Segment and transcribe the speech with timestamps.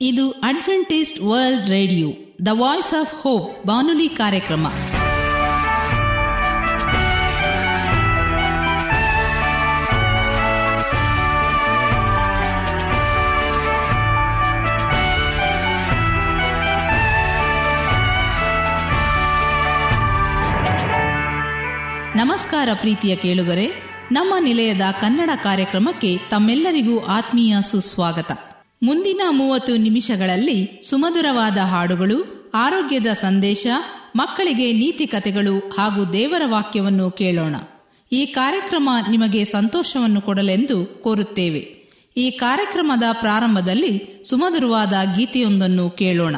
[0.00, 2.08] ಇದು Adventist World radio
[2.46, 4.66] the voice of hope ಬಾನುಲಿ ಕಾರ್ಯಕ್ರಮ.
[22.16, 23.66] ನಮಸ್ಕಾರ ಪ್ರೀತಿಯ ಕೇಳುಗರೆ,
[24.12, 28.32] ನಮ್ಮ ನಿಲಯದ ಕನ್ನಡ ಕಾರ್ಯಕ್ರಮಕ್ಕೆ ತಮ್ಮೆಲ್ಲರಿಗೂ ಆತ್ಮೀಯ ಸುಸ್ವಾಗತ.
[28.82, 33.66] ಮುಂದಿನ ಮೂವತ್ತು ನಿಮಿಷಗಳಲ್ಲಿ ಸುಮಧುರವಾದ ಹಾಡುಗಳು, ಆರೋಗ್ಯದ ಸಂದೇಶ,
[34.16, 37.56] ಮಕ್ಕಳಿಗೆ ನೀತಿ ಕಥೆಗಳು ಹಾಗೂ ದೇವರ ವಾಕ್ಯವನ್ನು ಕೇಳೋಣ.
[38.12, 41.76] ಈ ಕಾರ್ಯಕ್ರಮ ನಿಮಗೆ ಸಂತೋಷವನ್ನು ಕೊಡಲೆಂದು ಕೋರುತ್ತೇವೆ.
[42.16, 46.36] ಈ ಕಾರ್ಯಕ್ರಮದ ಪ್ರಾರಂಭದಲ್ಲಿ ಸುಮಧುರವಾದ ಗೀತೆಯೊಂದನ್ನು ಕೇಳೋಣ.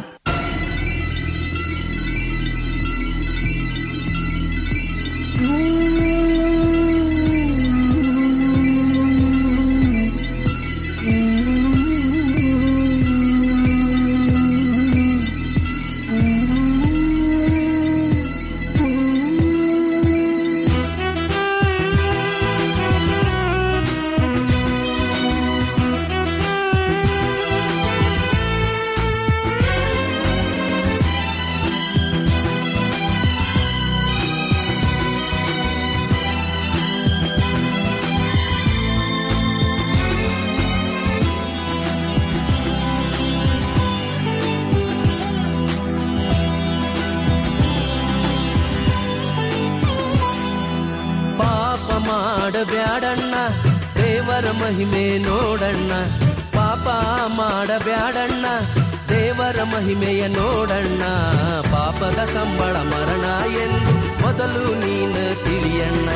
[62.18, 63.92] ಪಾಪದ ಸಂಬಳ ಮರಣ ಎಂದು
[64.22, 66.08] ಮೊದಲು ನೀನು ತಿಳಿಯಣ್ಣ.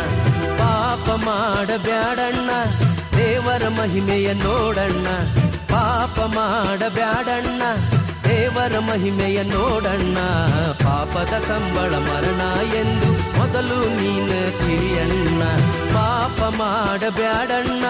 [0.56, 2.50] ಪಾಪ ಮಾಡಬ್ಯಾಡಣ್ಣ,
[3.17, 5.06] ದೇವರ ಮಹಿಮೆಯ ನೋಡಣ್ಣ.
[5.70, 7.62] ಪಾಪ ಮಾಡಬ್ಯಾಡಣ್ಣ,
[8.25, 10.17] ದೇವರ ಮಹಿಮೆಯ ನೋಡಣ್ಣ.
[10.72, 12.41] ಪಾಪದ ಸಂಬಳ ಮರಣ
[12.75, 15.43] ಎಂದು ಮೊದಲು ನೀನು ತಿಳಿಯಣ್ಣ.
[15.94, 17.84] ಪಾಪ ಮಾಡಬ್ಯಾಡಣ್ಣ.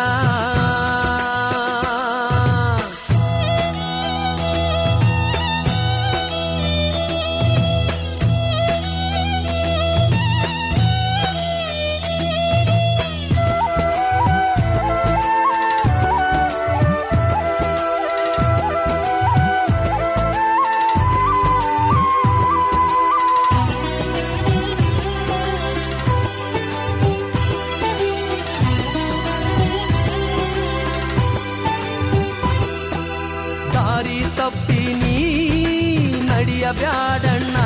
[36.73, 37.57] ನಡೆಯಬ್ಯಾಡಣ್ಣ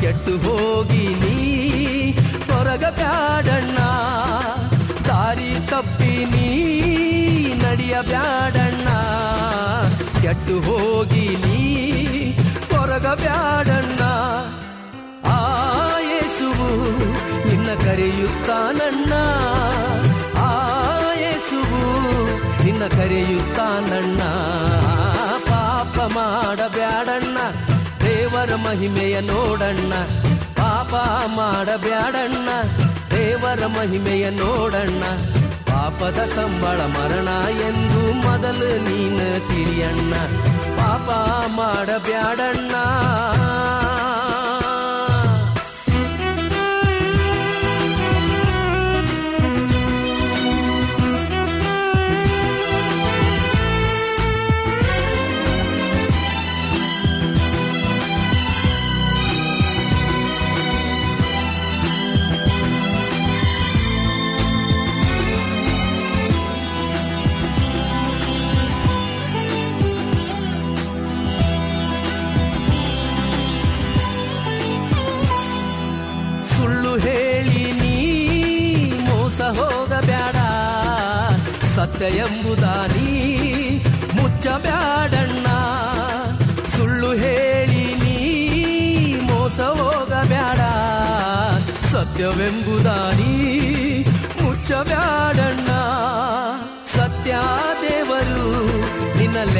[0.00, 1.38] ಕೆಟ್ಟು ಹೋಗಿ ನೀ
[2.50, 3.78] ಹೊರಗ ಬ್ಯಾಡಣ್ಣ,
[5.08, 6.46] ದಾರಿ ತಪ್ಪಿ ನೀ
[7.64, 8.88] ನಡೆಯಬ್ಯಾಡಣ್ಣ
[10.22, 11.58] ಕೆಟ್ಟು ಹೋಗಿ ನೀ
[12.72, 14.02] ಹೊರಗ ಬ್ಯಾಡಣ್ಣ.
[15.34, 15.40] ಆ
[16.10, 16.70] ಯೇಸುವು
[17.48, 19.12] ನಿನ್ನ ಕರೆಯುತ್ತಾನಣ್ಣ,
[20.46, 20.52] ಆ
[21.24, 21.82] ಯೇಸುವು
[22.64, 24.22] ನಿನ್ನ ಕರೆಯುತ್ತಾನಣ್ಣ.
[25.50, 27.31] ಪಾಪ ಮಾಡಬ್ಯಾಡಣ್ಣ.
[28.52, 29.92] ದೇವರ ಮಹಿಮೆಯ ನೋಡಣ್ಣ,
[30.56, 30.92] ಪಾಪ
[31.34, 32.48] ಮಾಡಬ್ಯಾಡಣ್ಣ,
[33.10, 35.02] ದೇವರ ಮಹಿಮೆಯ ನೋಡಣ್ಣ,
[35.70, 37.28] ಪಾಪದ ಸಂಬಳ ಮರಣ
[37.60, 40.12] ಎಂದು ಮೊದಲು ನೀನು ತಿಳಿಯಣ್ಣ,
[40.76, 41.08] ಪಾಪ
[41.56, 42.74] ಮಾಡಬ್ಯಾಡಣ್ಣ.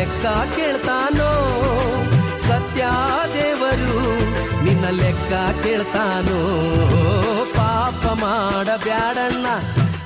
[0.03, 1.31] ಲೆಕ್ಕ ಕೇಳ್ತಾನೋ?
[2.49, 2.85] ಸತ್ಯ
[3.35, 4.21] ದೇವರು
[4.65, 5.33] ನಿನ್ನ ಲೆಕ್ಕ
[5.63, 6.41] ಕೇಳ್ತಾನೋ?
[7.55, 9.47] ಪಾಪ ಮಾಡಬ್ಯಾಡಣ್ಣ,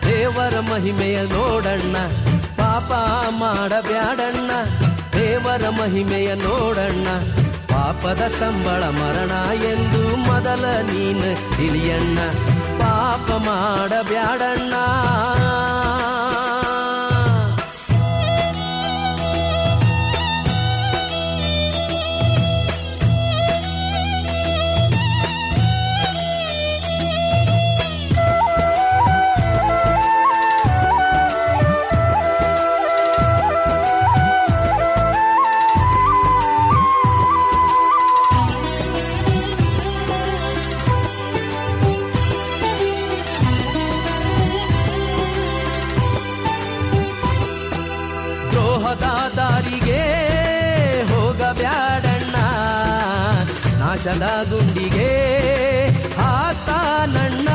[0.07, 1.97] ದೇವರ ಮಹಿಮೆಯ ನೋಡಣ್ಣ.
[2.57, 2.93] ಪಾಪ
[3.29, 4.51] ಮಾಡಬ್ಯಾಡಣ್ಣ,
[5.19, 7.07] ದೇವರ ಮಹಿಮೆಯ ನೋಡಣ್ಣ.
[7.69, 12.19] ಪಾಪದ ಸಂಬಳ ಮರಣ ಎಂದು ಮೊದಲ ನೀನು ತಿಳಿಯಣ್ಣ.
[12.79, 14.73] ಪಾಪ ಮಾಡಬ್ಯಾಡಣ್ಣ.
[54.07, 55.13] ನಾಶದ ಗುಂಡಿಗೆ
[56.25, 56.69] ಆತ
[57.07, 57.49] ನಣ್ಣ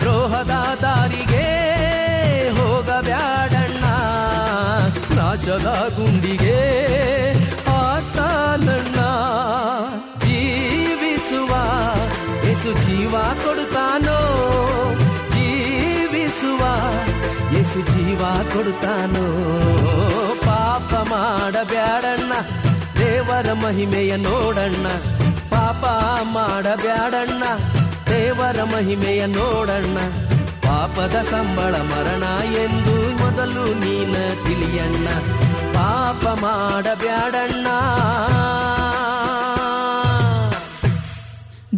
[0.00, 1.46] ದ್ರೋಹದ ದಾರಿಗೆ
[2.50, 3.84] ಹೋಗಬ್ಯಾಡಣ್ಣ.
[5.16, 6.58] ನಾಶದ ಗುಂಡಿಗೆ
[7.76, 8.18] ಆತ
[8.66, 8.98] ನಣ್ಣ
[10.24, 11.52] ಜೀವಿಸುವ
[12.46, 13.14] ಯೇಸು ಜೀವ
[13.44, 14.18] ಕೊಡುತ್ತಾನೋ?
[15.30, 16.60] ಜೀವಿಸುವ
[17.56, 19.26] ಯೇಸು ಜೀವ ಕೊಡುತ್ತಾನೋ?
[20.44, 22.32] ಪಾಪ ಮಾಡಬ್ಯಾಡಣ್ಣ,
[23.00, 24.86] ದೇವರ ಮಹಿಮೆಯ ನೋಡಣ್ಣ.
[25.72, 25.84] ಪಾಪ
[26.22, 27.44] ಮಾಡಬ್ಯಾಡಣ್ಣ,
[28.10, 29.98] ದೇವರ ಮಹಿಮೆಯ ನೋಡಣ್ಣ,
[30.60, 32.22] ಪಾಪದ ಸಂಬಳ ಮರಣ
[32.56, 34.12] ಎಂದು ಮೊದಲು ನೀನ
[34.44, 35.08] ತಿಳಿಯಣ್ಣ,
[35.72, 37.66] ಪಾಪ ಮಾಡಬ್ಯಾಡಣ್ಣ.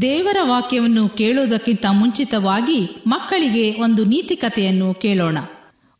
[0.00, 5.38] ದೇವರ ವಾಕ್ಯವನ್ನು ಕೇಳುವುದಕ್ಕಿಂತ ಮುಂಚಿತವಾಗಿ ಮಕ್ಕಳಿಗೆ ಒಂದು ನೀತಿ ಕಥೆಯನ್ನು ಕೇಳೋಣ.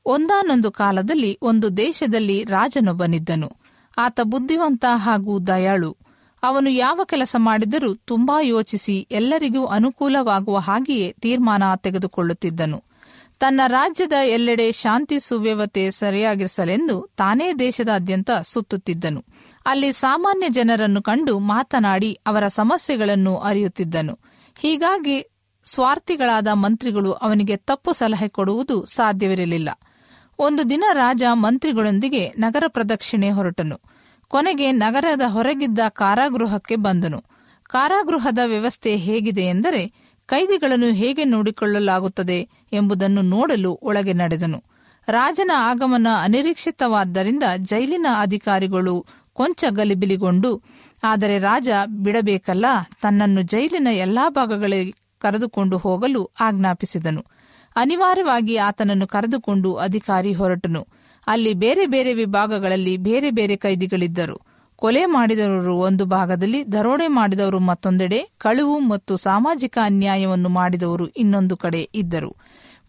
[0.07, 3.53] ಒಂದಾನೊಂದು ಕಾಲದಲ್ಲಿ ಒಂದು ದೇಶದಲ್ಲಿ ರಾಜನೊಬ್ಬನಿದ್ದನು.
[3.99, 6.04] ಆತ ಬುದ್ಧಿವಂತ ಹಾಗೂ ದಯಾಳು.
[6.45, 12.85] ಅವನು ಯಾವ ಕೆಲಸ ಮಾಡಿದರೂ ತುಂಬಾ ಯೋಚಿಸಿ ಎಲ್ಲರಿಗೂ ಅನುಕೂಲವಾಗುವ ಹಾಗೆಯೇ ತೀರ್ಮಾನ ತೆಗೆದುಕೊಳ್ಳುತ್ತಿದ್ದನು.
[13.39, 19.25] ತನ್ನ ರಾಜ್ಯದ ಎಲ್ಲೆಡೆ ಶಾಂತಿ ಸುವ್ಯವತೆ ಸರಿಯಾಗಿರಿಸಲೆಂದು ತಾನೇ ದೇಶದಾದ್ಯಂತ ಸುತ್ತುತ್ತಿದ್ದನು.
[19.67, 24.19] ಅಲ್ಲಿ ಸಾಮಾನ್ಯ ಜನರನ್ನು ಕಂಡು ಮಾತನಾಡಿ ಅವರ ಸಮಸ್ಯೆಗಳನ್ನು ಅರಿಯುತ್ತಿದ್ದನು.
[24.61, 25.31] ಹೀಗಾಗಿ
[25.65, 29.69] ಸ್ವಾರ್ಥಿಗಳಾದ ಮಂತ್ರಿಗಳು ಅವನಿಗೆ ತಪ್ಪು ಸಲಹೆ ಕೊಡುವುದು ಸಾಧ್ಯವಿರಲಿಲ್ಲ.
[30.39, 33.94] ಒಂದು ದಿನ ರಾಜ ಮಂತ್ರಿಗಳೊಂದಿಗೆ ನಗರ ಪ್ರದಕ್ಷಿಣೆ ಹೊರಟನು.
[34.29, 37.25] ಕೊನೆಗೆ ನಗರದ ಹೊರಗಿದ್ದ ಕಾರಾಗೃಹಕ್ಕೆ ಬಂದನು.
[37.63, 39.93] ಕಾರಾಗೃಹದ ವ್ಯವಸ್ಥೆ ಹೇಗಿದೆ ಎಂದರೆ
[40.27, 44.65] ಕೈದಿಗಳನ್ನು ಹೇಗೆ ನೋಡಿಕೊಳ್ಳಲಾಗುತ್ತದೆ ಎಂಬುದನ್ನು ನೋಡಲು ಒಳಗೆ ನಡೆದನು.
[45.09, 50.63] ರಾಜನ ಆಗಮನ ಅನಿರೀಕ್ಷಿತವಾದ್ದರಿಂದ ಜೈಲಿನ ಅಧಿಕಾರಿಗಳು ಕೊಂಚ ಗಲಿಬಿಲಿಗೊಂಡು,
[51.05, 52.67] ಆದರೆ ರಾಜ, ಬಿಡಬೇಕಲ್ಲ,
[53.03, 57.25] ತನ್ನನ್ನು ಜೈಲಿನ ಎಲ್ಲಾ ಭಾಗಗಳಿಗೆ ಕರೆದುಕೊಂಡು ಹೋಗಲು ಆಜ್ಞಾಪಿಸಿದನು.
[57.77, 60.87] ಅನಿವಾರ್ಯವಾಗಿ ಆತನನ್ನು ಕರೆದುಕೊಂಡು ಅಧಿಕಾರಿ ಹೊರಟನು.
[61.27, 64.55] ಅಲ್ಲಿ ಬೇರೆ ಬೇರೆ ವಿಭಾಗಗಳಲ್ಲಿ ಬೇರೆ ಬೇರೆ ಕೈದಿಗಳಿದ್ದರು.
[64.77, 72.37] ಕೊಲೆ ಮಾಡಿದವರು ಒಂದು ಭಾಗದಲ್ಲಿ, ದರೋಡೆ ಮಾಡಿದವರು ಮತ್ತೊಂದೆಡೆ, ಕಳುವು ಮತ್ತು ಸಾಮಾಜಿಕ ಅನ್ಯಾಯವನ್ನು ಮಾಡಿದವರು ಇನ್ನೊಂದು ಕಡೆ ಇದ್ದರು.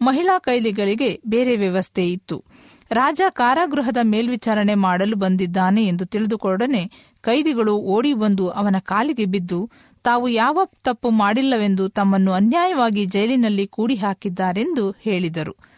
[0.02, 2.44] ಮಹಿಳಾ ಕೈದಿಗಳಿಗೆ ಬೇರೆ ವ್ಯವಸ್ಥೆ ಇತ್ತು.
[2.92, 6.92] ರಾಜ ಕಾರಾಗೃಹದ ಮೇಲ್ವಿಚಾರಣೆ ಮಾಡಲು ಬಂದಿದ್ದಾನೆ ಎಂದು ತಿಳಿದುಕೊಂಡನೆ
[7.22, 9.70] ಕೈದಿಗಳು ಓಡಿ ಬಂದು ಅವನ ಕಾಲಿಗೆ ಬಿದ್ದು,
[10.04, 15.75] ತಾವು ಯಾವ ತಪ್ಪು ಮಾಡಿಲ್ಲವೆಂದು ತಮ್ಮನ್ನು ಅನ್ಯಾಯವಾಗಿ ಜೈಲಿನಲ್ಲಿ ಕೂಡಿ ಹಾಕಿದ್ದಾರೆಂದು ಹೇಳಿದರು.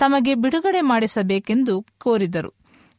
[0.00, 2.54] ತಮಗೆ ಬಿಡುಗಡೆ ಮಾಡಿಸಬೇಕೆಂದು ಕೋರಿದರು.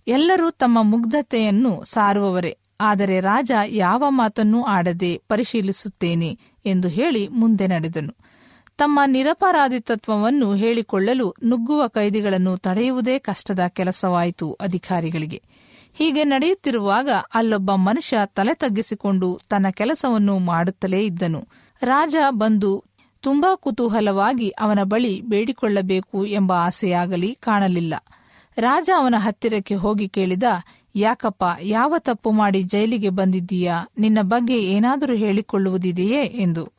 [0.07, 2.57] ಎಲ್ಲರೂ ತಮ್ಮ ಮುಗ್ಧತೆಯನ್ನು ಸಾರುವವರೇ.
[2.81, 8.15] ಆದರೆ ರಾಜ ಯಾವ ಮಾತನ್ನೂ ಆಡದೆ ಪರಿಶೀಲಿಸುತ್ತೇನೆ ಎಂದು ಹೇಳಿ ಮುಂದೆ ನಡೆದನು.
[8.77, 15.41] ತಮ್ಮ ನಿರಪರಾಧಿತತ್ವವನ್ನು ಹೇಳಿಕೊಳ್ಳಲು ನುಗ್ಗುವ ಕೈದಿಗಳನ್ನು ತಡೆಯುವುದೇ ಕಷ್ಟದ ಕೆಲಸವಾಯಿತು ಅಧಿಕಾರಿಗಳಿಗೆ.
[15.93, 21.47] ಹೀಗೆ ನಡೆಯುತ್ತಿರುವಾಗ ಅಲ್ಲೊಬ್ಬ ಮನುಷ್ಯ ತಲೆ ತಗ್ಗಿಸಿಕೊಂಡು ತನ್ನ ಕೆಲಸವನ್ನು ಮಾಡುತ್ತಲೇ ಇದ್ದನು.
[21.81, 22.83] ರಾಜ ಬಂದು
[23.21, 27.93] ತುಂಬಾ ಕುತೂಹಲವಾಗಿ ಅವನ ಬಳಿ ಬೇಡಿಕೊಳ್ಳಬೇಕು ಎಂಬ ಆಸೆಯಾಗಲಿ ಕಾಣಲಿಲ್ಲ.
[28.57, 30.43] ರಾಜ ಅವನ ಹತ್ತಿರಕ್ಕೆ ಹೋಗಿ ಕೇಳಿದ,
[30.95, 33.85] ಯಾಕಪ್ಪ, ಯಾವ ತಪ್ಪು ಮಾಡಿ ಜೈಲಿಗೆ ಬಂದಿದ್ದೀಯಾ?
[33.97, 36.23] ನಿನ್ನ ಬಗ್ಗೆ ಏನಾದರೂ ಹೇಳಿಕೊಳ್ಳುವುದಿದೆಯೇ?
[36.23, 36.71] ಎಂದು.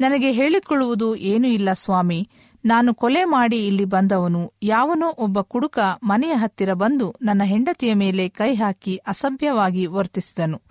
[0.00, 2.28] ನನಗೆ ಹೇಳಿಕೊಳ್ಳುವುದು ಏನೂ ಇಲ್ಲ ಸ್ವಾಮಿ.
[2.64, 4.52] ನಾನು ಕೊಲೆ ಮಾಡಿ ಇಲ್ಲಿ ಬಂದವನು.
[4.62, 10.62] ಯಾವನೋ ಒಬ್ಬ ಕುಡುಕ ಮನೆಯ ಹತ್ತಿರ ಬಂದು ನನ್ನ ಹೆಂಡತಿಯ ಮೇಲೆ ಕೈ ಹಾಕಿ ಅಸಭ್ಯವಾಗಿ ವರ್ತಿಸಿದನು.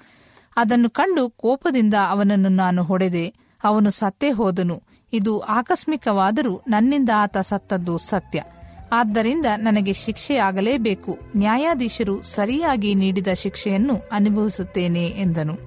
[0.58, 3.34] ಅದನ್ನು ಕಂಡು ಕೋಪದಿಂದ ಅವನನ್ನು ನಾನು ಹೊಡೆದೆ.
[3.64, 4.84] ಅವನು ಸತ್ತೇ ಹೋದನು.
[5.14, 8.44] ಇದು ಆಕಸ್ಮಿಕವಾದರೂ ನನ್ನಿಂದ ಆತ ಸತ್ತದ್ದು ಸತ್ಯ.
[8.92, 11.18] ಆದ್ದರಿಂದ ನನಗೆ ಶಿಕ್ಷೆಯಾಗಲೇಬೇಕು.
[11.38, 15.58] ನ್ಯಾಯಾಧೀಶರು ಸರಿಯಾಗಿ ನೀಡಿದ ಶಿಕ್ಷೆಯನ್ನು ಅನುಭವಿಸುತ್ತೇನೆ ಎಂದನು.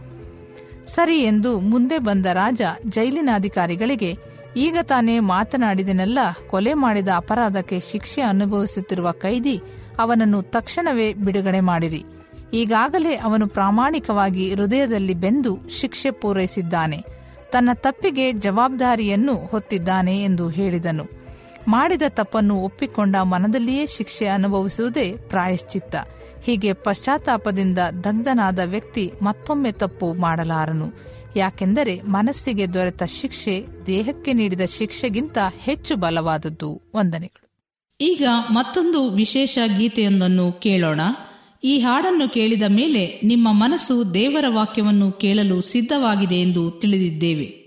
[0.87, 4.19] ಸರಿ ಎಂದು ಮುಂದೆ ಬಂದ ರಾಜ ಜೈಲಿನ ಅಧಿಕಾರಿಗಳಿಗೆ,
[4.57, 6.19] ಈಗ ತಾನೇ ಮಾತನಾಡಿದನೆಲ್ಲ,
[6.51, 9.61] ಕೊಲೆ ಮಾಡಿದ ಅಪರಾಧಕ್ಕೆ ಶಿಕ್ಷೆ ಅನುಭವಿಸುತ್ತಿರುವ ಕೈದಿ
[9.99, 12.05] ಅವನನ್ನು ತಕ್ಷಣವೇ ಬಿಡುಗಡೆ ಮಾಡಿರಿ.
[12.55, 17.18] ಈಗಾಗಲೇ ಅವನು ಪ್ರಾಮಾಣಿಕವಾಗಿ ಹೃದಯದಲ್ಲಿ ಬೆಂದು ಶಿಕ್ಷೆ ಪೂರೈಸಿದ್ದಾನೆ.
[17.53, 21.19] ತನ್ನ ತಪ್ಪಿಗೆ ಜವಾಬ್ದಾರಿಯನ್ನು ಹೊತ್ತಿದ್ದಾನೆ ಎಂದು ಹೇಳಿದನು.
[21.69, 25.97] ಮಾಡಿದ ತಪ್ಪನ್ನು ಒಪ್ಪಿಕೊಂಡ ಮನದಲ್ಲಿಯೇ ಶಿಕ್ಷೆ ಅನುಭವಿಸುವುದೇ ಪ್ರಾಯಶ್ಚಿತ್ತ.
[26.45, 30.93] ಹೀಗೆ ಪಶ್ಚಾತ್ತಾಪದಿಂದ ದಗ್ಧನಾದ ವ್ಯಕ್ತಿ ಮತ್ತೊಮ್ಮೆ ತಪ್ಪು ಮಾಡಲಾರನು.
[31.37, 36.83] ಯಾಕೆಂದರೆ ಮನಸ್ಸಿಗೆ ದೊರೆತ ಶಿಕ್ಷೆ, ದೇಹಕ್ಕೆ ನೀಡಿದ ಶಿಕ್ಷೆಗಿಂತ ಹೆಚ್ಚು ಬಲವಾದದ್ದು.
[36.97, 37.49] ವಂದನೆಗಳು.
[38.01, 41.01] ಈಗ ಮತ್ತೊಂದು ವಿಶೇಷ ಗೀತೆಯೊಂದನ್ನು ಕೇಳೋಣ.
[41.65, 47.58] ಈ ಹಾಡನ್ನು ಕೇಳಿದ ಮೇಲೆ ನಿಮ್ಮ ಮನಸ್ಸು ದೇವರ ವಾಕ್ಯವನ್ನು ಕೇಳಲು ಸಿದ್ಧವಾಗಿದೆ ಎಂದು ತಿಳಿದಿದ್ದೇವೆ.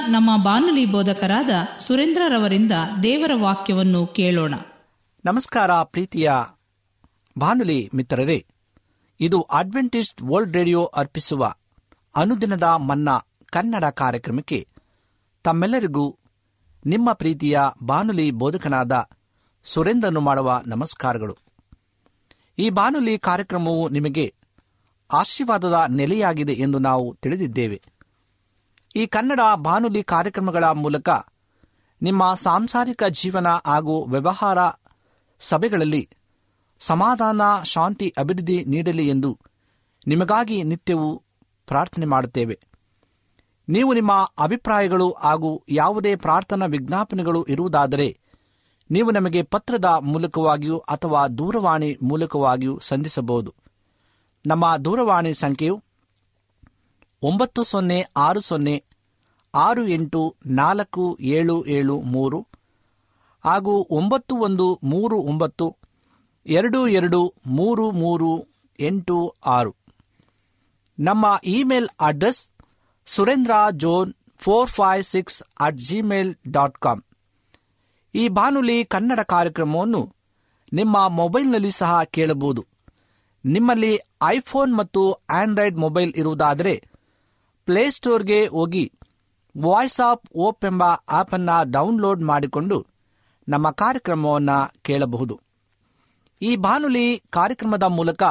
[0.00, 2.72] ನಮ್ಮ ಬಾನುಲಿ ಬೋಧಕರಾದ ಸುರೇಂದ್ರರವರಿಂದ
[3.02, 4.54] ದೇವರ ವಾಕ್ಯವನ್ನು ಕೇಳೋಣ.
[5.24, 6.32] ನಮಸ್ಕಾರ ಪ್ರೀತಿಯ
[7.38, 8.46] ಬಾನುಲಿ ಮಿತ್ರರೇ,
[9.20, 11.54] ಇದು ಅಡ್ವೆಂಟಿಸ್ಟ್ ವರ್ಲ್ಡ್ ರೇಡಿಯೋ ಅರ್ಪಿಸುವ
[12.16, 14.68] ಅನುದಿನದ ಮನ್ನಾ ಕನ್ನಡ ಕಾರ್ಯಕ್ರಮಕ್ಕೆ
[15.44, 16.18] ತಮ್ಮೆಲ್ಲರಿಗೂ
[16.86, 19.08] ನಿಮ್ಮ ಪ್ರೀತಿಯ ಬಾನುಲಿ ಬೋಧಕನಾದ
[19.64, 21.36] ಸುರೇಂದ್ರನು ಮಾಡುವ ನಮಸ್ಕಾರಗಳು.
[22.58, 24.34] ಈ ಬಾನುಲಿ ಕಾರ್ಯಕ್ರಮವು ನಿಮಗೆ
[25.12, 27.82] ಆಶೀರ್ವಾದದ ನೆಲೆಯಾಗಿದೆ ಎಂದು ನಾವು ತಿಳಿದಿದ್ದೇವೆ.
[28.96, 31.08] ಈ ಕನ್ನಡ ಬಾನುಲಿ ಕಾರ್ಯಕ್ರಮಗಳ ಮೂಲಕ
[32.02, 34.58] ನಿಮ್ಮ ಸಾಂಸಾರಿಕ ಜೀವನ ಹಾಗೂ ವ್ಯವಹಾರ
[35.40, 36.10] ಸಭೆಗಳಲ್ಲಿ
[36.80, 39.38] ಸಮಾಧಾನ, ಶಾಂತಿ, ಅಭಿವೃದ್ಧಿ ನೀಡಲಿ ಎಂದು
[40.06, 41.22] ನಿಮಗಾಗಿ ನಿತ್ಯವೂ
[41.66, 42.60] ಪ್ರಾರ್ಥನೆ ಮಾಡುತ್ತೇವೆ.
[43.68, 48.18] ನೀವು ನಿಮ್ಮ ಅಭಿಪ್ರಾಯಗಳು ಹಾಗೂ ಯಾವುದೇ ಪ್ರಾರ್ಥನಾ ವಿಜ್ಞಾಪನೆಗಳು ಇರುವುದಾದರೆ
[48.90, 53.54] ನೀವು ನಮಗೆ ಪತ್ರದ ಮೂಲಕವಾಗಿಯೂ ಅಥವಾ ದೂರವಾಣಿ ಮೂಲಕವಾಗಿಯೂ ಸಂಧಿಸಬಹುದು.
[54.46, 55.82] ನಮ್ಮ ದೂರವಾಣಿ ಸಂಖ್ಯೆಯು
[57.26, 58.76] ಒಂಬತ್ತು ಸೊನ್ನೆ ಆರು ಸೊನ್ನೆ
[59.54, 60.20] ಆರು ಎಂಟು
[60.60, 61.04] ನಾಲ್ಕು
[61.36, 62.38] ಏಳು ಏಳು ಮೂರು
[63.44, 65.66] ಹಾಗೂ ಒಂಬತ್ತು ಒಂದು ಮೂರು ಒಂಬತ್ತು
[66.46, 68.30] ಎರಡು ಎರಡು ಮೂರು ಮೂರು
[68.80, 69.16] ಎಂಟು
[69.46, 69.72] ಆರು.
[70.98, 72.42] ನಮ್ಮ email address
[73.06, 77.02] Surendra zone four five six at Gmail dot com.
[78.14, 80.02] ಈ ಬಾನುಲಿ ಕನ್ನಡ ಕಾರ್ಯಕ್ರಮವನ್ನು
[80.72, 82.64] ನಿಮ್ಮ ಮೊಬೈಲ್ನಲ್ಲಿ ಸಹ ಕೇಳಬಹುದು.
[83.44, 86.74] ನಿಮ್ಮಲ್ಲಿ ಐಫೋನ್ ಮತ್ತು ಆಂಡ್ರಾಯ್ಡ್ ಮೊಬೈಲ್ ಇರುವುದಾದರೆ
[87.66, 88.92] ಪ್ಲೇಸ್ಟೋರ್ಗೆ ಹೋಗಿ
[89.62, 92.86] ವಾಯ್ಸ್ ಆಫ್ ಓಪ್ ಎಂಬ ಆಪನ್ನು ಡೌನ್ಲೋಡ್ ಮಾಡಿಕೊಂಡು
[93.48, 95.40] ನಮ್ಮ ಕಾರ್ಯಕ್ರಮವನ್ನು ಕೇಳಬಹುದು.
[96.42, 98.22] ಈ ಬಾನುಲಿ ಕಾರ್ಯಕ್ರಮದ ಮೂಲಕ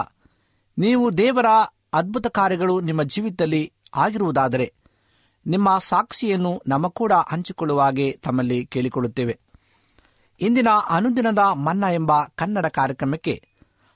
[0.77, 1.45] ನೀವು ದೇವರ
[1.93, 4.73] ಅದ್ಭುತ ಕಾರ್ಯಗಳು ನಿಮ್ಮ ಜೀವಿತದಲ್ಲಿ ಆಗಿರುವುದಾದರೆ
[5.47, 9.39] ನಿಮ್ಮ ಸಾಕ್ಷಿಯನ್ನು ನಮ್ಮ ಕೂಡ ಹಂಚಿಕೊಳ್ಳುವ ಹಾಗೆ ತಮ್ಮಲ್ಲಿ ಕೇಳಿಕೊಳ್ಳುತ್ತೇವೆ.
[10.41, 13.47] ಇಂದಿನ ಅನುದಿನದ ಮನ್ನಾ ಎಂಬ ಕನ್ನಡ ಕಾರ್ಯಕ್ರಮಕ್ಕೆ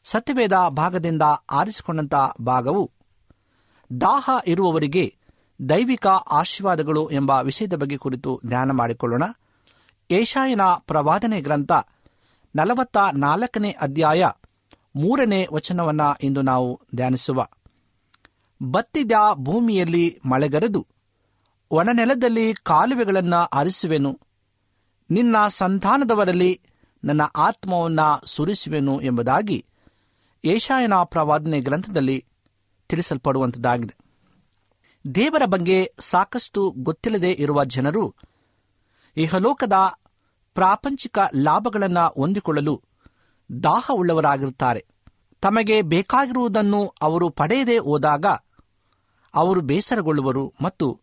[0.03, 2.91] ಸತ್ಯವೇದ ಭಾಗದಿಂದ ಆರಿಸಿಕೊಂಡಂಥ ಭಾಗವು
[4.01, 5.15] ದಾಹ ಇರುವವರಿಗೆ
[5.69, 9.23] ದೈವಿಕ ಆಶೀರ್ವಾದಗಳು ಎಂಬ ವಿಷಯದ ಬಗ್ಗೆ ಕುರಿತು ಧ್ಯಾನ ಮಾಡಿಕೊಳ್ಳೋಣ.
[10.11, 11.71] ಏಷಾಯನ ಪ್ರವಾದನೆ ಗ್ರಂಥ
[12.55, 14.29] ನಲವತ್ತ ನಾಲ್ಕನೇ ಅಧ್ಯಾಯ
[14.95, 17.47] ಮೂರನೇ ವಚನವನ್ನ ಇಂದು ನಾವು ಧ್ಯಾನಿಸುವ.
[18.63, 20.87] ಬತ್ತಿದ ಭೂಮಿಯಲ್ಲಿ ಮಳೆಗರೆದು
[21.71, 24.19] ಒಣನೆಲದಲ್ಲಿ ಕಾಲುವೆಗಳನ್ನು ಹರಿಸುವೆನು
[25.11, 26.61] ನಿನ್ನ ಸಂತಾನದವರಲ್ಲಿ
[27.03, 29.65] ನನ್ನ ಆತ್ಮವನ್ನ ಸುರಿಸುವೆನು ಎಂಬುದಾಗಿ
[30.45, 32.25] ಏಷಾಯನ ಪ್ರವಾದನೆ ಗ್ರಂಥದಲ್ಲಿ
[32.89, 34.06] ತಿಳಿಸಲ್ಪಡುವಂಥದ್ದಾಗಿದೆ
[35.15, 38.15] ದೇವರ ಬಗ್ಗೆ ಸಾಕಷ್ಟು ಗೊತ್ತಿಲ್ಲದೆ ಇರುವ ಜನರು
[39.17, 39.73] ಇಹಲೋಕದ
[40.53, 42.83] ಪ್ರಾಪಂಚಿಕ ಲಾಭಗಳನ್ನು ಹೊಂದಿಕೊಳ್ಳಲು
[43.63, 44.85] ದಾಹವುಳ್ಳವರಾಗಿರುತ್ತಾರೆ.
[45.41, 48.25] ತಮಗೆ ಬೇಕಾಗಿರುವುದನ್ನು ಅವರು ಪಡೆಯದೆ ಹೋದಾಗ
[49.33, 51.01] ಅವರು ಬೇಸರಗೊಳ್ಳುವರು ಮತ್ತು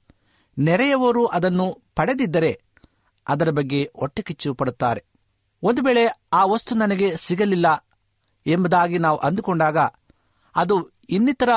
[0.58, 2.62] ನೆರೆಯವರು ಅದನ್ನು ಪಡೆದಿದ್ದರೆ
[3.28, 5.04] ಅದರ ಬಗ್ಗೆ ಹೊಟ್ಟೆಕಿಚ್ಚು ಪಡುತ್ತಾರೆ.
[5.62, 7.87] ಒಂದು ವೇಳೆ ಆ ವಸ್ತು ನನಗೆ ಸಿಗಲಿಲ್ಲ
[8.46, 9.78] ಎಂಬುದಾಗಿ ನಾವು ಅಂದುಕೊಂಡಾಗ
[10.56, 11.49] ಅದು ಇನ್ನಿತರ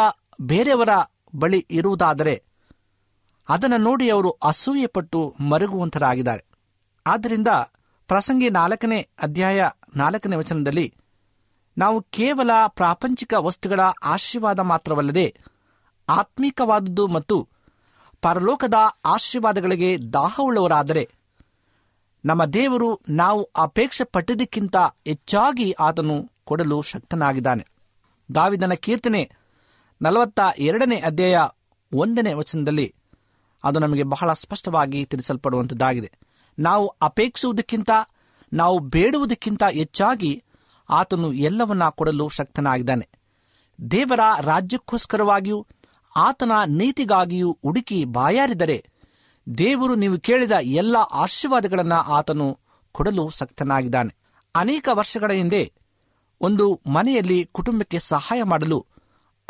[0.42, 0.90] ಬೇರೆಯವರ
[1.40, 2.44] ಬಳಿ ಇರುವುದಾದರೆ
[3.50, 6.46] ಅದನ್ನು ನೋಡಿ ಅವರು ಅಸೂಯೆಪಟ್ಟು ಮರುಗುವಂತರಾಗಿದ್ದಾರೆ
[7.08, 7.48] ಆದ್ದರಿಂದ
[8.08, 10.94] ಪ್ರಸಂಗಿ ನಾಲ್ಕನೇ ಅಧ್ಯಾಯ ನಾಲ್ಕನೇ ವಚನದಲ್ಲಿ
[11.78, 15.36] ನಾವು ಕೇವಲ ಪ್ರಾಪಂಚಿಕ ವಸ್ತುಗಳ ಆಶೀರ್ವಾದ ಮಾತ್ರವಲ್ಲದೆ
[16.08, 17.48] ಆತ್ಮೀಕವಾದದ್ದು ಮತ್ತು
[18.22, 18.74] ಪರಲೋಕದ
[19.06, 21.10] ಆಶೀರ್ವಾದಗಳಿಗೆ ದಾಹವುಳ್ಳವರಾದರೆ
[22.26, 27.68] ನಮ್ಮ ದೇವರು ನಾವು ಅಪೇಕ್ಷೆ ಪಟ್ಟಿದ್ದಕ್ಕಿಂತ ಹೆಚ್ಚಾಗಿ ಆತನು ಕೊಡಲು ಶಕ್ತನಾಗಿದ್ದಾನೆ.
[28.36, 29.32] ದಾವಿದನ ಕೀರ್ತನೆ
[30.02, 31.40] ನಲವತ್ತ ಎರಡನೇ ಅಧ್ಯಾಯ
[31.94, 32.96] ಒಂದನೇ ವಚನದಲ್ಲಿ
[33.64, 36.12] ಅದು ನಮಗೆ ಬಹಳ ಸ್ಪಷ್ಟವಾಗಿ ತಿಳಿಸಲ್ಪಡುವಂಥದ್ದಾಗಿದೆ
[36.60, 37.90] ನಾವು ಅಪೇಕ್ಷಿಸುವುದಕ್ಕಿಂತ,
[38.54, 40.44] ನಾವು ಬೇಡುವುದಕ್ಕಿಂತ ಹೆಚ್ಚಾಗಿ
[40.90, 43.10] ಆತನು ಎಲ್ಲವನ್ನ ಕೊಡಲು ಶಕ್ತನಾಗಿದ್ದಾನೆ.
[43.92, 45.68] ದೇವರ ರಾಜ್ಯಕ್ಕೋಸ್ಕರವಾಗಿಯೂ,
[46.16, 48.86] ಆತನ ನೀತಿಗಾಗಿಯೂ ಹುಡುಕಿ ಬಾಯಾರಿದರೆ,
[49.58, 52.60] ದೇವರು ನೀವು ಕೇಳಿದ ಎಲ್ಲ ಆಶೀರ್ವಾದಗಳನ್ನು ಆತನು
[52.92, 54.16] ಕೊಡಲು ಶಕ್ತನಾಗಿದ್ದಾನೆ.
[54.56, 55.74] ಅನೇಕ ವರ್ಷಗಳ ಹಿಂದೆ
[56.42, 58.86] ಒಂದು ಮನೆಯಲ್ಲಿ ಕುಟುಂಬಕ್ಕೆ ಸಹಾಯ ಮಾಡಲು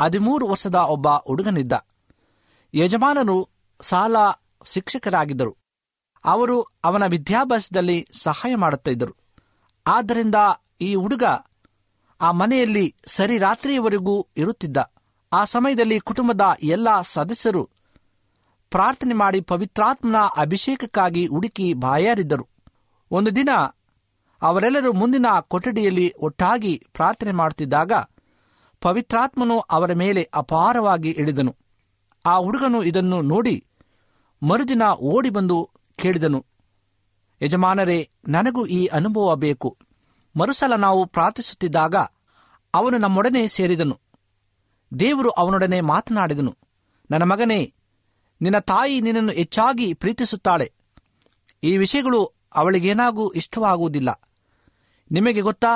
[0.02, 1.72] ಹದಿಮೂರು ವರ್ಷದ ಒಬ್ಬ ಹುಡುಗನಿದ್ದ.
[2.74, 3.48] ಯಜಮಾನರು
[3.80, 4.16] ಸಾಲ
[4.66, 5.56] ಶಿಕ್ಷಕರಾಗಿದ್ದರು.
[6.24, 9.14] ಅವರು ಅವನ ವಿದ್ಯಾಭ್ಯಾಸದಲ್ಲಿ ಸಹಾಯ ಮಾಡುತ್ತಿದ್ದರು
[9.86, 10.34] ಆದ್ದರಿಂದ
[10.80, 11.24] ಈ ಹುಡುಗ
[12.20, 14.76] ಆ ಮನೆಯಲ್ಲಿ ಸರಿ ರಾತ್ರಿಯವರೆಗೂ ಇರುತ್ತಿದ್ದ.
[15.32, 17.70] ಆ ಸಮಯದಲ್ಲಿ ಕುಟುಂಬದ ಎಲ್ಲ ಸದಸ್ಯರು
[18.70, 22.48] ಪ್ರಾರ್ಥನೆ ಮಾಡಿ ಪವಿತ್ರಾತ್ಮನ ಅಭಿಷೇಕಕ್ಕಾಗಿ ಹುಡುಕಿ ಬಾಯಾರಿದ್ದರು.
[23.10, 23.48] ಒಂದು ದಿನ
[24.42, 27.92] ಅವರೆಲ್ಲರೂ ಮುಂದಿನ ಕೊಠಡಿಯಲ್ಲಿ ಒಟ್ಟಾಗಿ ಪ್ರಾರ್ಥನೆ ಮಾಡುತ್ತಿದ್ದಾಗ
[28.80, 31.56] ಪವಿತ್ರಾತ್ಮನು ಅವರ ಮೇಲೆ ಅಪಾರವಾಗಿ ಇಳಿದನು.
[32.26, 33.64] ಆ ಹುಡುಗನು ಇದನ್ನು ನೋಡಿ
[34.42, 36.46] ಮರುದಿನ ಓಡಿ ಬಂದು ಕೇಳಿದನು,
[37.42, 39.76] ಯಜಮಾನರೇ, ನನಗೂ ಈ ಅನುಭವ ಬೇಕು.
[40.36, 41.96] ಮರುಸಲ ನಾವು ಪ್ರಾರ್ಥಿಸುತ್ತಿದ್ದಾಗ
[42.74, 44.00] ಅವನು ನಮ್ಮೊಡನೆ ಸೇರಿದನು.
[45.00, 46.56] ದೇವರು ಅವನೊಡನೆ ಮಾತನಾಡಿದನು,
[47.10, 47.74] ನನ್ನ ಮಗನೇ,
[48.40, 50.72] ನಿನ್ನ ತಾಯಿ ನಿನ್ನನ್ನು ಹೆಚ್ಚಾಗಿ ಪ್ರೀತಿಸುತ್ತಾಳೆ.
[51.62, 54.10] ಈ ವಿಷಯಗಳು ಅವಳಿಗೇನಾಗೂ ಇಷ್ಟವಾಗುವುದಿಲ್ಲ.
[55.10, 55.72] ನಿಮಗೆ ಗೊತ್ತಾ,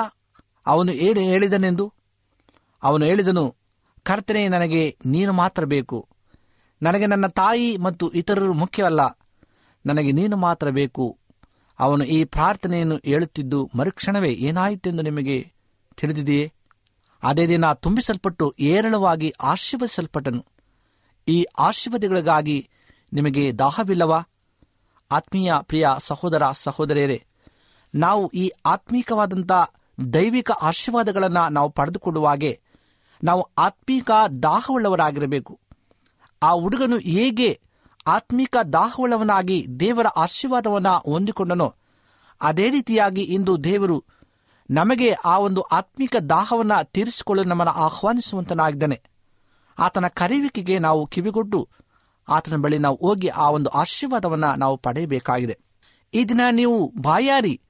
[0.65, 1.93] ಅವನು ಏನು ಹೇಳಿದನೆಂದು?
[2.83, 3.55] ಅವನು ಹೇಳಿದನು,
[4.03, 6.09] ಕರ್ತನೆ, ನನಗೆ ನೀನು ಮಾತ್ರ ಬೇಕು.
[6.81, 9.19] ನನಗೆ ನನ್ನ ತಾಯಿ ಮತ್ತು ಇತರರು ಮುಖ್ಯವಲ್ಲ.
[9.85, 11.19] ನನಗೆ ನೀನು ಮಾತ್ರ ಬೇಕು.
[11.79, 15.51] ಅವನು ಈ ಪ್ರಾರ್ಥನೆಯನ್ನು ಹೇಳುತ್ತಿದ್ದು ಮರುಕ್ಷಣವೇ ಏನಾಯಿತೆಂದು ನಿಮಗೆ
[15.97, 16.53] ತಿಳಿದಿದೆಯೇ?
[17.23, 20.45] ಅದೇ ದಿನ ತುಂಬಿಸಲ್ಪಟ್ಟು ಏರಳವಾಗಿ ಆಶೀರ್ವದಿಸಲ್ಪಟ್ಟನು.
[21.27, 22.69] ಈ ಆಶೀರ್ವಾದಗಳಿಗಾಗಿ
[23.13, 24.21] ನಿಮಗೆ ದಾಹವಿಲ್ಲವಾ?
[25.11, 27.25] ಆತ್ಮೀಯ ಪ್ರಿಯ ಸಹೋದರ ಸಹೋದರಿಯರೇ,
[27.95, 29.51] ನಾವು ಈ ಆತ್ಮೀಕವಾದಂಥ
[30.13, 32.61] ದೈವಿಕ ಆಶೀರ್ವಾದಗಳನ್ನು ನಾವು ಪಡೆದುಕೊಳ್ಳುವಾಗೆ
[33.23, 34.11] ನಾವು ಆತ್ಮೀಕ
[34.43, 35.59] ದಾಹವುಳ್ಳವರಾಗಿರಬೇಕು.
[36.43, 37.61] ಆ ಹುಡುಗನು ಹೇಗೆ
[38.07, 41.75] ಆತ್ಮಿಕ ದಾಹವುಳ್ಳವನಾಗಿ ದೇವರ ಆಶೀರ್ವಾದವನ್ನು ಹೊಂದಿಕೊಂಡನೋ,
[42.41, 44.03] ಅದೇ ರೀತಿಯಾಗಿ ಇಂದು ದೇವರು
[44.69, 49.01] ನಮಗೆ ಆ ಒಂದು ಆತ್ಮಿಕ ದಾಹವನ್ನು ತೀರಿಸಿಕೊಳ್ಳಲು ನಮ್ಮನ್ನು ಆಹ್ವಾನಿಸುವಂತನಾಗಿದ್ದಾನೆ.
[49.79, 51.69] ಆತನ ಕರೆಯುವಿಕೆಗೆ ನಾವು ಕಿವಿಗೊಟ್ಟು
[52.29, 55.59] ಆತನ ಬಳಿ ನಾವು ಹೋಗಿ ಆ ಒಂದು ಆಶೀರ್ವಾದವನ್ನು ನಾವು ಪಡೆಯಬೇಕಾಗಿದೆ.
[56.13, 57.61] ಈ ದಿನ ನೀವು ಬಾಯಾರಿ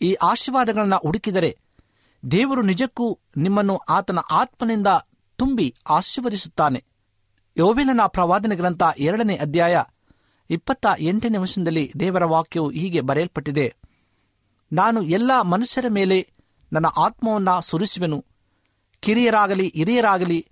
[0.00, 1.58] ಈ ಆಶೀರ್ವಾದಗಳನ್ನು ಹುಡುಕಿದರೆ
[2.30, 4.86] ದೇವರು ನಿಜಕ್ಕೂ ನಿಮ್ಮನ್ನು ಆತನ ಆತ್ಮನಿಂದ
[5.36, 6.84] ತುಂಬಿ ಆಶೀರ್ವದಿಸುತ್ತಾನೆ.
[7.56, 9.82] ಯೋವೇಲನ ಪ್ರವಾದನ ಗ್ರಂಥ ಎರಡನೇ ಅಧ್ಯಾಯ
[10.50, 13.76] ಇಪ್ಪತ್ತ ಎಂಟನೇ ವರ್ಷದಲ್ಲಿ ದೇವರ ವಾಕ್ಯವು ಹೀಗೆ ಬರೆಯಲ್ಪಟ್ಟಿದೆ.
[14.72, 16.30] ನಾನು ಎಲ್ಲ ಮನುಷ್ಯರ ಮೇಲೆ
[16.72, 18.24] ನನ್ನ ಆತ್ಮವನ್ನು ಸುರಿಸುವೆನು.
[19.00, 20.46] ಕಿರಿಯರಾಗಲಿ, ಹಿರಿಯರಾಗಲಿ,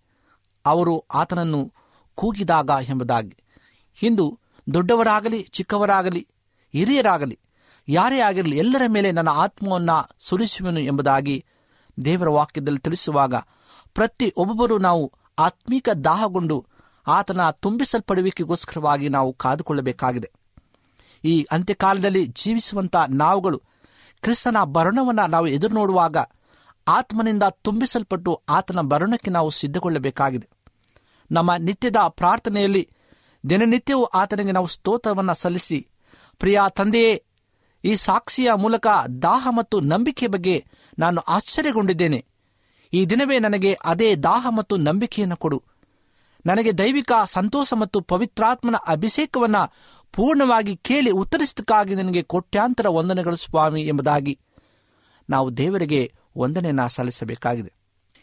[0.67, 1.73] ಅವರು ಆತನನ್ನು
[2.15, 3.37] ಕೂಗಿದಾಗ ಎಂಬುದಾಗಿ.
[4.03, 4.39] ಇಂದು
[4.75, 6.29] ದೊಡ್ಡವರಾಗಲಿ, ಚಿಕ್ಕವರಾಗಲಿ,
[6.73, 7.39] ಹಿರಿಯರಾಗಲಿ,
[7.89, 11.45] ಯಾರೇ ಆಗಿರಲಿ ಎಲ್ಲರ ಮೇಲೆ ನನ್ನ ಆತ್ಮವನ್ನು ಸುರಿಸುವೆನು ಎಂಬುದಾಗಿ
[12.05, 13.35] ದೇವರ ವಾಕ್ಯದಲ್ಲಿ ತಿಳಿಸುವಾಗ
[13.95, 16.67] ಪ್ರತಿ ಒಬ್ಬೊಬ್ಬರು ನಾವು ಆತ್ಮೀಕ ದಾಹಗೊಂಡು
[17.07, 20.33] ಆತನ ತುಂಬಿಸಲ್ಪಡುವಿಕೆಗೋಸ್ಕರವಾಗಿ ನಾವು ಕಾದುಕೊಳ್ಳಬೇಕಾಗಿದೆ.
[21.25, 23.63] ಈ ಅಂತ್ಯಕಾಲದಲ್ಲಿ ಜೀವಿಸುವಂಥ ನಾವುಗಳು
[24.23, 26.17] ಕ್ರಿಸ್ತನ ಭರಣವನ್ನು ನಾವು ಎದುರು ನೋಡುವಾಗ
[26.89, 30.49] ಆತ್ಮನಿಂದ ತುಂಬಿಸಲ್ಪಟ್ಟು ಆತನ ಭರಣಕ್ಕೆ ನಾವು ಸಿದ್ಧಗೊಳ್ಳಬೇಕಾಗಿದೆ.
[31.31, 32.91] ನಮ್ಮ ನಿತ್ಯದ ಪ್ರಾರ್ಥನೆಯಲ್ಲಿ
[33.51, 35.89] ದಿನನಿತ್ಯವೂ ಆತನಿಗೆ ನಾವು ಸ್ತೋತ್ರವನ್ನು ಸಲ್ಲಿಸಿ,
[36.39, 37.25] ಪ್ರಿಯ ತಂದೆಯೇ,
[37.85, 38.87] ಈ ಸಾಕ್ಷಿಯ ಮೂಲಕ
[39.23, 40.67] ದಾಹ ಮತ್ತು ನಂಬಿಕೆ ಬಗ್ಗೆ
[40.99, 42.27] ನಾನು ಆಶ್ಚರ್ಯಗೊಂಡಿದ್ದೇನೆ.
[42.93, 45.63] ಈ ದಿನವೇ ನನಗೆ ಅದೇ ದಾಹ ಮತ್ತು ನಂಬಿಕೆಯನ್ನು ಕೊಡು.
[46.47, 49.57] ನನಗೆ ದೈವಿಕ ಸಂತೋಷ ಮತ್ತು ಪವಿತ್ರಾತ್ಮನ ಅಭಿಷೇಕವನ್ನ
[50.13, 54.39] ಪೂರ್ಣವಾಗಿ ಕೇಳಿ ಉತ್ತರಿಸಿದಕ್ಕಾಗಿ ನನಗೆ ಕೋಟ್ಯಾಂತರ ವಂದನೆಗಳು ಸ್ವಾಮಿ ಎಂಬುದಾಗಿ.
[55.31, 57.73] ನಾವು ದೇವರಿಗೆ ವಂದನೆಯನ್ನು ಸಲ್ಲಿಸಬೇಕಾಗಿದೆ.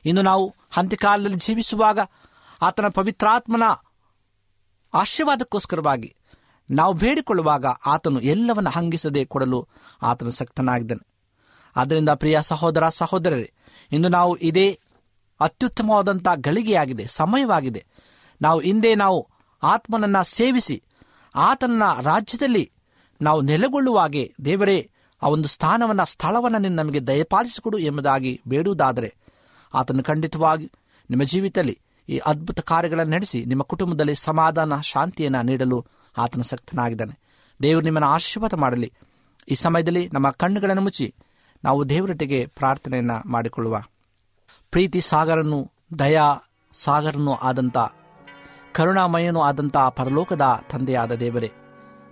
[0.06, 2.00] ಇನ್ನು ನಾವು ಅಂತ್ಯಕಾಲದಲ್ಲಿ ಜೀವಿಸುವಾಗ
[2.62, 3.64] ಆತನ ಪವಿತ್ರಾತ್ಮನ
[4.94, 6.16] ಆಶೀರ್ವಾದಕ್ಕೋಸ್ಕರವಾಗಿ
[6.72, 9.68] ನಾವು ಬೇಡಿಕೊಳ್ಳುವಾಗ ಆತನು ಎಲ್ಲವನ್ನ ಹಂಗಿಸದೆ ಕೊಡಲು
[10.02, 11.15] ಆತನು ಸಕ್ತನಾಗಿದ್ದಾನೆ.
[11.76, 13.52] ಆದ್ದರಿಂದ ಪ್ರಿಯ ಸಹೋದರ ಸಹೋದರರೇ,
[13.92, 14.80] ಇಂದು ನಾವು ಇದೇ
[15.40, 17.86] ಅತ್ಯುತ್ತಮವಾದಂಥ ಗಳಿಗೆಯಾಗಿದೆ, ಸಮಯವಾಗಿದೆ.
[18.42, 19.28] ನಾವು ಹಿಂದೆ ನಾವು
[19.64, 20.84] ಆತ್ಮನನ್ನ ಸೇವಿಸಿ
[21.36, 22.72] ಆತನ ರಾಜ್ಯದಲ್ಲಿ
[23.22, 29.16] ನಾವು ನೆಲೆಗೊಳ್ಳುವಾಗೆ ದೇವರೇ, ಆ ಒಂದು ಸ್ಥಾನವನ್ನ, ಸ್ಥಳವನ್ನು ನೀನು ನಮಗೆ ದಯಪಾಲಿಸಿಕೊಡು ಎಂಬುದಾಗಿ ಬೇಡುವುದಾದರೆ,
[29.74, 30.72] ಆತನು ಖಂಡಿತವಾಗಿ
[31.10, 35.86] ನಿಮ್ಮ ಜೀವಿತದಲ್ಲಿ ಈ ಅದ್ಭುತ ಕಾರ್ಯಗಳನ್ನು ನಡೆಸಿ ನಿಮ್ಮ ಕುಟುಂಬದಲ್ಲಿ ಸಮಾಧಾನ, ಶಾಂತಿಯನ್ನು ನೀಡಲು
[36.18, 37.20] ಆತನ ಸಕ್ತನಾಗಿದ್ದಾನೆ.
[37.62, 38.94] ದೇವರು ನಿಮ್ಮನ್ನು ಆಶೀರ್ವಾದ ಮಾಡಲಿ.
[39.48, 41.16] ಈ ಸಮಯದಲ್ಲಿ ನಮ್ಮ ಕಣ್ಣುಗಳನ್ನು ಮುಚ್ಚಿ
[41.66, 43.78] ನಾವು ದೇವರೊಟ್ಟಿಗೆ ಪ್ರಾರ್ಥನೆಯನ್ನು ಮಾಡಿಕೊಳ್ಳುವ.
[44.72, 46.36] ಪ್ರೀತಿ ಸಾಗರನು, ದಯಾ
[46.74, 47.78] ಸಾಗರನು ಆದಂಥ
[48.72, 51.52] ಕರುಣಾಮಯನೂ ಆದಂಥ ಪರಲೋಕದ ತಂದೆಯಾದ ದೇವರೇ,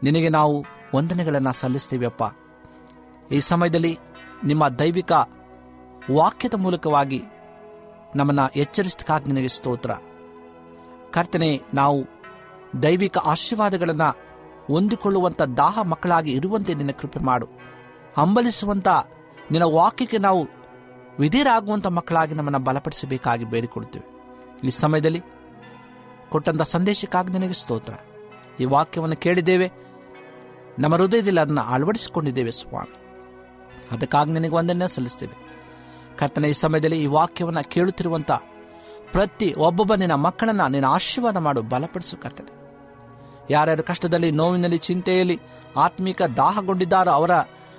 [0.04, 2.24] ನಿನಗೆ ನಾವು ವಂದನೆಗಳನ್ನು ಸಲ್ಲಿಸ್ತೀವಪ್ಪ.
[3.34, 4.00] ಈ ಸಮಯದಲ್ಲಿ
[4.44, 5.12] ನಿಮ್ಮ ದೈವಿಕ
[6.12, 7.24] ವಾಕ್ಯದ ಮೂಲಕವಾಗಿ
[8.16, 9.92] ನಮ್ಮನ್ನು ಎಚ್ಚರಿಸಕ್ಕಾಗಿ ನಿನಗೆ ಸ್ತೋತ್ರ.
[11.12, 12.06] ಕರ್ತನೆ, ನಾವು
[12.84, 14.16] ದೈವಿಕ ಆಶೀರ್ವಾದಗಳನ್ನು
[14.68, 17.48] ಹೊಂದಿಕೊಳ್ಳುವಂಥ ದಾಹ ಮಕ್ಕಳಾಗಿ ಇರುವಂತೆ ನಿನ್ನ ಕೃಪೆ ಮಾಡು.
[18.18, 18.88] ಹಂಬಲಿಸುವಂಥ
[19.52, 20.48] ನಿನ್ನ ವಾಕ್ಯಕ್ಕೆ ನಾವು
[21.20, 24.14] ವಿಧಿರಾಗುವಂಥ ಮಕ್ಕಳಾಗಿ ನಮ್ಮನ್ನು ಬಲಪಡಿಸಬೇಕಾಗಿ ಬೇಡಿಕೊಡ್ತೇವೆ
[24.64, 25.22] ಈ ಸಮಯದಲ್ಲಿ
[26.30, 27.94] ಕೊಟ್ಟಂಥ ಸಂದೇಶಕ್ಕಾಗಿ ನಿನಗೆ ಸ್ತೋತ್ರ.
[28.60, 29.72] ಈ ವಾಕ್ಯವನ್ನು ಕೇಳಿದ್ದೇವೆ.
[30.80, 33.04] ನಮ್ಮ ಹೃದಯದಲ್ಲಿ ಅದನ್ನು ಅಳವಡಿಸಿಕೊಂಡಿದ್ದೇವೆ ಸ್ವಾಮಿ.
[33.92, 35.44] ಅದಕ್ಕಾಗಿ ನಿನಗೆ ಒಂದನ್ನೇ ಸಲ್ಲಿಸ್ತೇವೆ
[36.18, 38.32] ಕರ್ತನ, ಈ ಸಮಯದಲ್ಲಿ ಈ ವಾಕ್ಯವನ್ನು ಕೇಳುತ್ತಿರುವಂಥ
[39.12, 42.64] ಪ್ರತಿ ಒಬ್ಬೊಬ್ಬ ನಿನ್ನ ಮಕ್ಕಳನ್ನು ನಿನ್ನ ಆಶೀರ್ವಾದ ಮಾಡು, ಬಲಪಡಿಸು ಕರ್ತನೆ.
[43.50, 45.40] ಯಾರ್ಯಾರು ಕಷ್ಟದಲ್ಲಿ, ನೋವಿನಲ್ಲಿ, ಚಿಂತೆಯಲ್ಲಿ,
[45.78, 47.32] ಆತ್ಮಿಕ ದಾಹಗೊಂಡಿದ್ದಾರೋ ಅವರ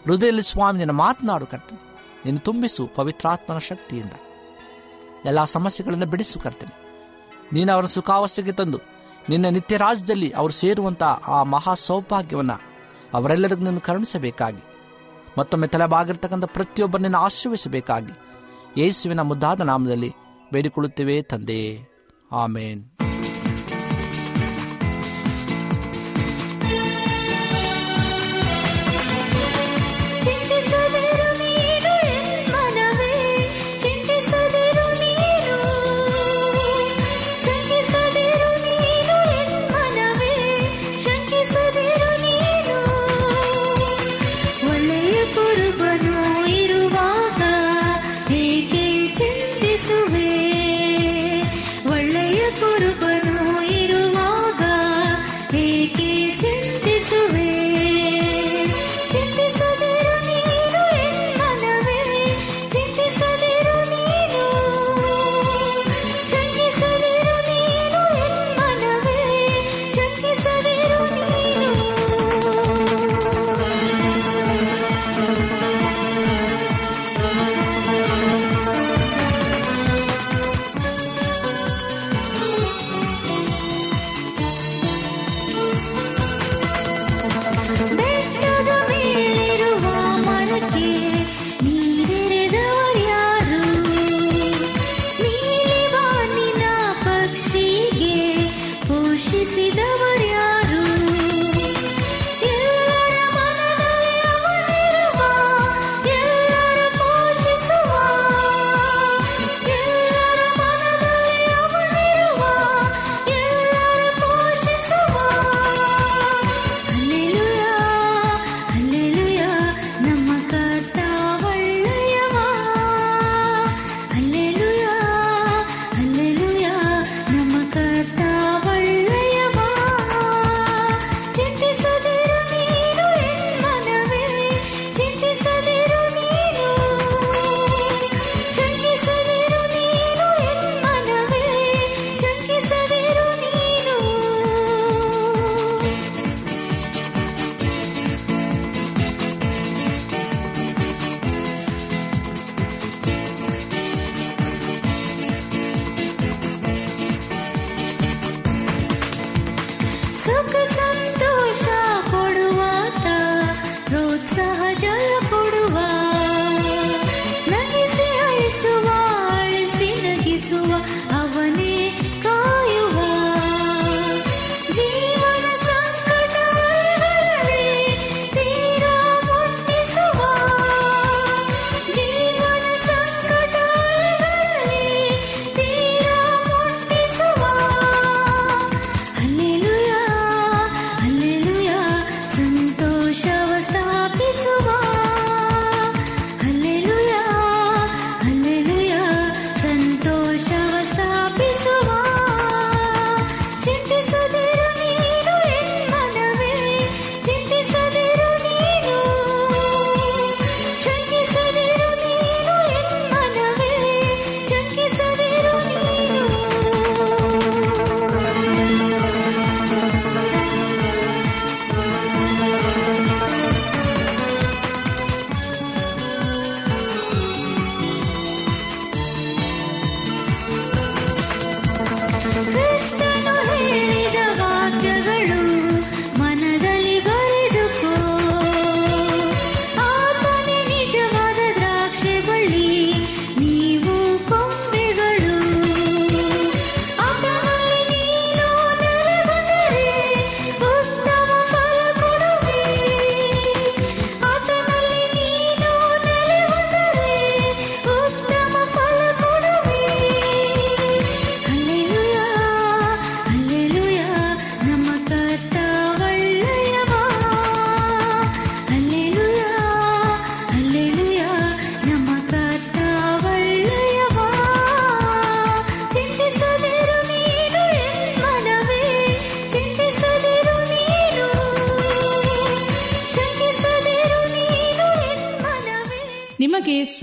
[0.06, 1.84] ಹೃದಯದಲ್ಲಿ ಸ್ವಾಮಿ ನಿನ್ನ ಮಾತನಾಡು ಕರ್ತನೆ.
[2.24, 4.10] ನೀನು ತುಂಬಿಸು ಪವಿತ್ರಾತ್ಮನ ಶಕ್ತಿಯಿಂದ.
[5.24, 6.84] ಎಲ್ಲ ಸಮಸ್ಯೆಗಳನ್ನು ಬಿಡಿಸು ಕರ್ತೇನೆ.
[7.52, 8.78] ನೀನು ಅವರ ಸುಖಾವಸ್ಥೆಗೆ ತಂದು
[9.28, 12.60] ನಿನ್ನ ನಿತ್ಯ ರಾಜ್ಯದಲ್ಲಿ ಅವರು ಸೇರುವಂಥ ಆ ಮಹಾ ಸೌಭಾಗ್ಯವನ್ನು
[13.14, 14.62] ಅವರೆಲ್ಲರಿಗೂ ನೀನು ಕರುಣಿಸಬೇಕಾಗಿ.
[15.38, 18.12] ಮತ್ತೊಮ್ಮೆ ತಲೆಬಾಗಿರ್ತಕ್ಕಂಥ ಪ್ರತಿಯೊಬ್ಬರನ್ನ ಆಶ್ರವಿಸಬೇಕಾಗಿ
[18.80, 20.12] ಯೇಸುವಿನ ಮುದ್ದಾದ ನಾಮದಲ್ಲಿ
[20.52, 21.88] ಬೇಡಿಕೊಳ್ಳುತ್ತೇವೆ ತಂದೆ.
[22.32, 22.84] ಆಮೇನ್.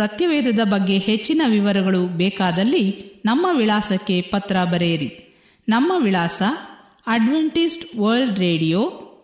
[0.02, 2.84] ಸತ್ಯವೇದದ ಬಗ್ಗೆ ಹೆಚ್ಚಿನ ವಿವರಗಳು ಬೇಕಾದಲ್ಲಿ
[3.26, 5.10] ನಮ್ಮ ವಿಳಾಸಕ್ಕೆ ಪತ್ರ ಬರೆಯಿರಿ.
[5.70, 6.42] ನಮ್ಮ ವಿಳಾಸ
[7.08, 8.80] ಅಡ್ವೆಂಟಿಸ್ಟ್ ವರ್ಲ್ಡ್ ರೇಡಿಯೋ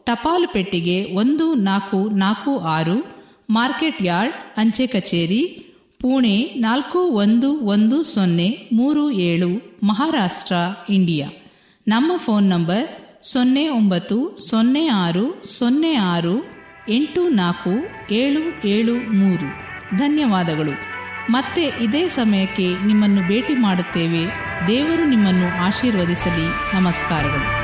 [0.06, 3.06] ಟಪಾಲು ಪೆಟ್ಟಿಗೆ ಒಂದು ನಾಲ್ಕು ನಾಲ್ಕು ಆರು,
[3.50, 5.42] ಮಾರ್ಕೆಟ್ ಯಾರ್ಡ್, ಅಂಚೆ ಕಚೇರಿ,
[6.02, 9.50] ಪುಣೆ ನಾಲ್ಕು ಒಂದು ಒಂದು ಸೊನ್ನೆ ಮೂರು ಏಳು,
[9.84, 10.56] ಮಹಾರಾಷ್ಟ್ರ,
[10.90, 11.30] ಇಂಡಿಯಾ.
[11.88, 12.88] ನಮ್ಮ ಫೋನ್ ನಂಬರ್
[13.26, 16.46] ಸೊನ್ನೆ ಒಂಬತ್ತು ಸೊನ್ನೆ ಆರು ಸೊನ್ನೆ ಆರು
[16.90, 17.74] ಎಂಟು ನಾಲ್ಕು
[18.14, 19.67] ಏಳು ಏಳು ಮೂರು.
[19.96, 20.72] ಧನ್ಯವಾದಗಳು.
[21.32, 24.26] ಮತ್ತೆ ಇದೇ ಸಮಯಕ್ಕೆ ನಿಮ್ಮನ್ನು ಭೇಟಿ ಮಾಡುತ್ತೇವೆ.
[24.68, 26.76] ದೇವರು ನಿಮ್ಮನ್ನು ಆಶೀರ್ವದಿಸಲಿ.
[26.76, 27.57] ನಮಸ್ಕಾರಗಳು.